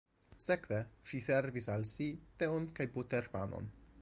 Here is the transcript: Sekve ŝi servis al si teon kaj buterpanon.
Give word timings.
Sekve 0.45 0.79
ŝi 1.11 1.21
servis 1.27 1.69
al 1.75 1.87
si 1.93 2.09
teon 2.41 2.67
kaj 2.81 2.93
buterpanon. 2.97 3.75